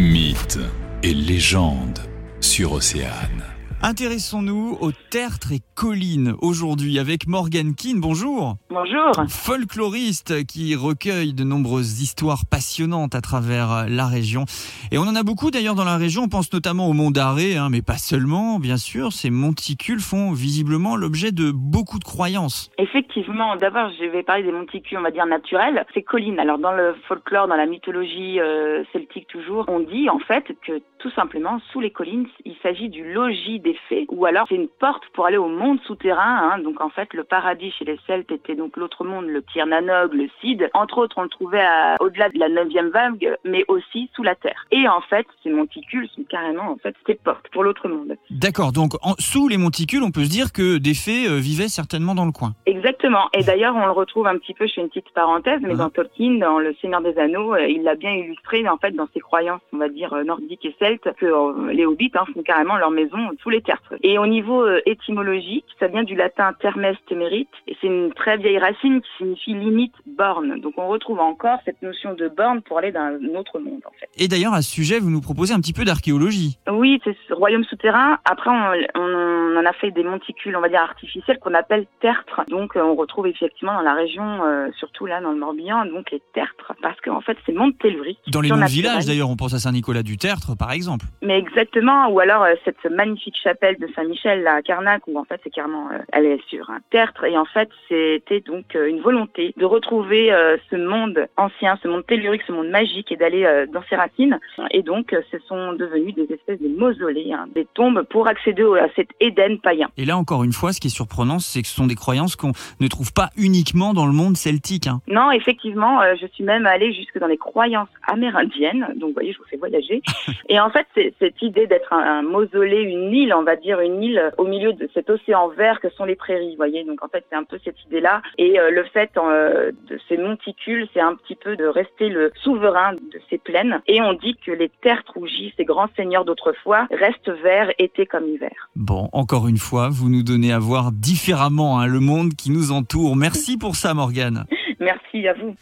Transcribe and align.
Mythes 0.00 0.58
et 1.02 1.12
légendes 1.12 1.98
sur 2.40 2.72
Océane. 2.72 3.44
Intéressons-nous 3.82 4.76
aux 4.82 4.92
tertres 4.92 5.52
et 5.52 5.60
collines 5.74 6.34
aujourd'hui 6.42 6.98
avec 6.98 7.26
Morgan 7.26 7.74
Keane. 7.74 7.98
Bonjour. 7.98 8.56
Bonjour. 8.68 9.12
Folkloriste 9.26 10.46
qui 10.46 10.76
recueille 10.76 11.32
de 11.32 11.44
nombreuses 11.44 12.02
histoires 12.02 12.42
passionnantes 12.48 13.14
à 13.14 13.22
travers 13.22 13.86
la 13.88 14.06
région. 14.06 14.44
Et 14.92 14.98
on 14.98 15.02
en 15.02 15.16
a 15.16 15.22
beaucoup 15.22 15.50
d'ailleurs 15.50 15.74
dans 15.74 15.86
la 15.86 15.96
région. 15.96 16.24
On 16.24 16.28
pense 16.28 16.52
notamment 16.52 16.88
au 16.88 16.92
Mont 16.92 17.10
d'Arrée, 17.10 17.56
hein, 17.56 17.68
mais 17.70 17.80
pas 17.80 17.96
seulement, 17.96 18.58
bien 18.58 18.76
sûr. 18.76 19.12
Ces 19.12 19.30
monticules 19.30 20.00
font 20.00 20.32
visiblement 20.32 20.94
l'objet 20.94 21.32
de 21.32 21.50
beaucoup 21.50 21.98
de 21.98 22.04
croyances. 22.04 22.70
Effectivement. 22.76 23.56
D'abord, 23.56 23.90
je 23.98 24.04
vais 24.04 24.22
parler 24.22 24.42
des 24.42 24.52
monticules, 24.52 24.98
on 24.98 25.02
va 25.02 25.10
dire 25.10 25.24
naturels. 25.24 25.86
Ces 25.94 26.02
collines. 26.02 26.38
Alors, 26.38 26.58
dans 26.58 26.72
le 26.72 26.94
folklore, 27.08 27.48
dans 27.48 27.56
la 27.56 27.66
mythologie 27.66 28.40
euh, 28.40 28.84
celtique 28.92 29.26
toujours, 29.28 29.64
on 29.68 29.80
dit 29.80 30.10
en 30.10 30.18
fait 30.18 30.44
que 30.66 30.82
tout 31.00 31.10
simplement, 31.10 31.60
sous 31.72 31.80
les 31.80 31.90
collines, 31.90 32.28
il 32.44 32.54
s'agit 32.62 32.88
du 32.88 33.12
logis 33.12 33.58
des 33.58 33.76
fées, 33.88 34.06
ou 34.10 34.26
alors 34.26 34.46
c'est 34.48 34.54
une 34.54 34.68
porte 34.68 35.02
pour 35.14 35.26
aller 35.26 35.38
au 35.38 35.48
monde 35.48 35.80
souterrain. 35.86 36.52
Hein. 36.52 36.58
Donc 36.60 36.80
en 36.80 36.90
fait, 36.90 37.12
le 37.14 37.24
paradis 37.24 37.70
chez 37.72 37.84
les 37.86 37.98
Celtes 38.06 38.30
était 38.30 38.54
donc 38.54 38.76
l'autre 38.76 39.04
monde, 39.04 39.26
le 39.26 39.42
Tirnanog, 39.42 40.12
le 40.12 40.28
Cid. 40.40 40.68
Entre 40.74 40.98
autres, 40.98 41.16
on 41.18 41.22
le 41.22 41.28
trouvait 41.28 41.64
au-delà 42.00 42.28
de 42.28 42.38
la 42.38 42.48
neuvième 42.48 42.90
vague, 42.90 43.34
mais 43.44 43.64
aussi 43.68 44.10
sous 44.14 44.22
la 44.22 44.34
terre. 44.34 44.66
Et 44.70 44.86
en 44.88 45.00
fait, 45.00 45.26
ces 45.42 45.50
monticules 45.50 46.08
sont 46.14 46.22
carrément 46.24 46.70
en 46.70 46.76
fait 46.76 46.94
ces 47.06 47.14
portes 47.14 47.48
pour 47.50 47.64
l'autre 47.64 47.88
monde. 47.88 48.16
D'accord. 48.30 48.72
Donc 48.72 48.94
en, 49.02 49.14
sous 49.18 49.48
les 49.48 49.56
monticules, 49.56 50.02
on 50.02 50.10
peut 50.10 50.24
se 50.24 50.30
dire 50.30 50.52
que 50.52 50.76
des 50.76 50.94
fées 50.94 51.26
euh, 51.26 51.36
vivaient 51.36 51.68
certainement 51.68 52.14
dans 52.14 52.26
le 52.26 52.32
coin. 52.32 52.52
Exactement. 52.66 53.28
Et 53.32 53.42
d'ailleurs, 53.42 53.74
on 53.74 53.86
le 53.86 53.92
retrouve 53.92 54.26
un 54.26 54.36
petit 54.36 54.54
peu, 54.54 54.66
je 54.66 54.74
fais 54.74 54.80
une 54.82 54.88
petite 54.88 55.12
parenthèse, 55.14 55.60
mais 55.62 55.74
uh-huh. 55.74 55.78
dans 55.78 55.90
Tolkien, 55.90 56.38
dans 56.38 56.58
Le 56.58 56.74
Seigneur 56.80 57.00
des 57.00 57.16
Anneaux, 57.18 57.54
euh, 57.54 57.66
il 57.66 57.82
l'a 57.84 57.94
bien 57.94 58.12
illustré 58.12 58.68
en 58.68 58.76
fait 58.76 58.92
dans 58.92 59.08
ses 59.14 59.20
croyances, 59.20 59.62
on 59.72 59.78
va 59.78 59.88
dire 59.88 60.12
euh, 60.12 60.24
nordiques 60.24 60.64
et 60.64 60.74
celtes 60.78 60.89
que 60.98 61.26
euh, 61.26 61.72
les 61.72 61.86
hobbits 61.86 62.12
hein, 62.14 62.24
font 62.34 62.42
carrément 62.42 62.76
leur 62.76 62.90
maison 62.90 63.18
sous 63.42 63.50
les 63.50 63.62
tertres. 63.62 63.94
Et 64.02 64.18
au 64.18 64.26
niveau 64.26 64.62
euh, 64.62 64.80
étymologique, 64.86 65.64
ça 65.78 65.88
vient 65.88 66.02
du 66.02 66.14
latin 66.14 66.52
termes 66.60 66.80
témérite, 67.08 67.48
et 67.66 67.76
c'est 67.80 67.86
une 67.86 68.12
très 68.12 68.36
vieille 68.36 68.58
racine 68.58 69.00
qui 69.00 69.08
signifie 69.18 69.54
limite, 69.54 69.94
borne. 70.06 70.60
Donc 70.60 70.74
on 70.76 70.88
retrouve 70.88 71.20
encore 71.20 71.58
cette 71.64 71.82
notion 71.82 72.14
de 72.14 72.28
borne 72.28 72.62
pour 72.62 72.78
aller 72.78 72.92
d'un 72.92 73.16
autre 73.36 73.58
monde 73.58 73.82
en 73.84 73.92
fait. 73.98 74.08
Et 74.16 74.28
d'ailleurs 74.28 74.54
à 74.54 74.62
ce 74.62 74.70
sujet, 74.70 74.98
vous 74.98 75.10
nous 75.10 75.20
proposez 75.20 75.52
un 75.52 75.60
petit 75.60 75.72
peu 75.72 75.84
d'archéologie. 75.84 76.58
Oui, 76.70 77.00
c'est 77.04 77.16
ce 77.28 77.34
royaume 77.34 77.64
souterrain. 77.64 78.18
Après, 78.24 78.50
on, 78.50 79.00
on, 79.00 79.56
en 79.58 79.66
a 79.66 79.72
fait 79.74 79.90
des 79.90 80.04
monticules, 80.04 80.56
on 80.56 80.60
va 80.60 80.68
dire 80.68 80.80
artificiels, 80.80 81.38
qu'on 81.38 81.54
appelle 81.54 81.86
tertres. 82.00 82.42
Donc 82.48 82.76
euh, 82.76 82.82
on 82.82 82.94
retrouve 82.94 83.26
effectivement 83.26 83.74
dans 83.74 83.82
la 83.82 83.94
région, 83.94 84.40
surtout 84.78 85.06
là 85.06 85.20
dans 85.20 85.32
le 85.32 85.38
Morbihan, 85.38 85.84
donc 85.86 86.10
les 86.10 86.22
tertres, 86.32 86.72
parce 86.82 87.00
qu'en 87.00 87.20
fait 87.20 87.36
c'est 87.46 87.52
monts 87.52 87.72
telluriques. 87.72 88.18
Dans 88.28 88.40
les 88.40 88.48
noms 88.48 88.64
villages 88.64 89.06
d'ailleurs, 89.06 89.30
on 89.30 89.36
pense 89.36 89.54
à 89.54 89.58
Saint-Nicolas 89.58 90.02
du 90.02 90.16
Tertre 90.16 90.56
par 90.56 90.72
exemple 90.72 90.79
exemple. 90.80 91.04
Mais 91.20 91.38
exactement, 91.38 92.08
ou 92.08 92.20
alors 92.20 92.42
euh, 92.42 92.54
cette 92.64 92.82
magnifique 92.90 93.36
chapelle 93.36 93.76
de 93.78 93.86
Saint-Michel 93.94 94.46
à 94.46 94.62
Carnac, 94.62 95.02
où 95.06 95.18
en 95.18 95.24
fait 95.24 95.38
c'est 95.44 95.50
carrément, 95.50 95.90
euh, 95.90 95.98
elle 96.10 96.24
est 96.24 96.40
sur 96.48 96.70
un 96.70 96.80
tertre, 96.90 97.24
et 97.24 97.36
en 97.36 97.44
fait 97.44 97.68
c'était 97.88 98.40
donc 98.40 98.74
euh, 98.74 98.88
une 98.88 99.00
volonté 99.00 99.52
de 99.58 99.66
retrouver 99.66 100.30
ce 100.70 100.76
monde 100.76 101.26
ancien, 101.36 101.78
ce 101.82 101.88
monde 101.88 102.06
tellurique, 102.06 102.42
ce 102.46 102.52
monde 102.52 102.70
magique, 102.70 103.12
et 103.12 103.16
d'aller 103.16 103.66
dans 103.72 103.82
ses 103.88 103.96
racines. 103.96 104.38
Et 104.70 104.82
donc 104.82 105.14
ce 105.30 105.38
sont 105.48 105.72
devenus 105.74 106.14
des 106.14 106.32
espèces 106.32 106.60
de 106.60 106.68
mausolées, 106.68 107.32
hein, 107.32 107.46
des 107.54 107.66
tombes 107.74 108.02
pour 108.08 108.26
accéder 108.26 108.64
à 108.80 108.88
cet 108.96 109.08
Éden 109.20 109.58
païen. 109.58 109.88
Et 109.96 110.04
là 110.04 110.16
encore 110.16 110.44
une 110.44 110.52
fois, 110.52 110.72
ce 110.72 110.80
qui 110.80 110.88
est 110.88 110.96
surprenant, 111.02 111.38
c'est 111.38 111.62
que 111.62 111.68
ce 111.68 111.74
sont 111.74 111.86
des 111.86 111.94
croyances 111.94 112.36
qu'on 112.36 112.52
ne 112.80 112.88
trouve 112.88 113.12
pas 113.12 113.30
uniquement 113.36 113.92
dans 113.92 114.06
le 114.06 114.12
monde 114.12 114.36
celtique. 114.36 114.86
Hein. 114.86 115.00
Non, 115.08 115.30
effectivement, 115.30 116.00
je 116.20 116.26
suis 116.28 116.44
même 116.44 116.66
allée 116.66 116.92
jusque 116.92 117.18
dans 117.18 117.26
les 117.26 117.38
croyances 117.38 117.88
amérindiennes, 118.06 118.94
donc 118.96 119.10
vous 119.10 119.14
voyez, 119.14 119.32
je 119.32 119.38
vous 119.38 119.48
fais 119.50 119.56
voyager. 119.56 120.02
et 120.48 120.60
en 120.60 120.69
fait, 120.70 120.86
c'est 120.94 121.14
cette 121.18 121.40
idée 121.42 121.66
d'être 121.66 121.92
un, 121.92 122.22
mausolée, 122.22 122.82
une 122.82 123.12
île, 123.12 123.34
on 123.34 123.42
va 123.42 123.56
dire 123.56 123.80
une 123.80 124.02
île 124.02 124.32
au 124.38 124.46
milieu 124.46 124.72
de 124.72 124.88
cet 124.94 125.10
océan 125.10 125.48
vert 125.48 125.80
que 125.80 125.90
sont 125.90 126.04
les 126.04 126.16
prairies, 126.16 126.50
vous 126.50 126.56
voyez. 126.56 126.84
Donc 126.84 127.02
en 127.04 127.08
fait, 127.08 127.24
c'est 127.30 127.36
un 127.36 127.44
peu 127.44 127.58
cette 127.64 127.80
idée-là. 127.86 128.22
Et 128.38 128.58
euh, 128.58 128.70
le 128.70 128.84
fait 128.84 129.10
euh, 129.16 129.72
de 129.88 129.98
ces 130.08 130.16
monticules, 130.16 130.88
c'est 130.92 131.00
un 131.00 131.14
petit 131.14 131.34
peu 131.34 131.56
de 131.56 131.66
rester 131.66 132.08
le 132.08 132.32
souverain 132.42 132.94
de 132.94 133.20
ces 133.28 133.38
plaines. 133.38 133.80
Et 133.86 134.00
on 134.00 134.12
dit 134.12 134.36
que 134.44 134.52
les 134.52 134.68
terres 134.68 135.02
rougies, 135.14 135.52
ces 135.56 135.64
grands 135.64 135.88
seigneurs 135.96 136.24
d'autrefois, 136.24 136.86
restent 136.90 137.30
verts 137.42 137.72
été 137.78 138.06
comme 138.06 138.26
hiver. 138.26 138.70
Bon, 138.76 139.08
encore 139.12 139.48
une 139.48 139.58
fois, 139.58 139.88
vous 139.90 140.08
nous 140.08 140.22
donnez 140.22 140.52
à 140.52 140.58
voir 140.58 140.92
différemment 140.92 141.80
hein, 141.80 141.86
le 141.86 142.00
monde 142.00 142.34
qui 142.34 142.50
nous 142.50 142.72
entoure. 142.72 143.16
Merci 143.16 143.58
pour 143.58 143.76
ça, 143.76 143.94
Morgane. 143.94 144.44
Merci 144.80 145.28
à 145.28 145.34
vous. 145.34 145.54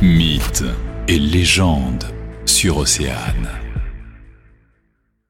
Mythes 0.00 0.64
et 1.08 1.18
légendes 1.18 2.04
sur 2.46 2.78
Océane. 2.78 3.67